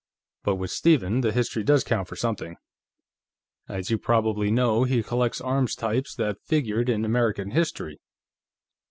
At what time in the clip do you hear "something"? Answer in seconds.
2.15-2.55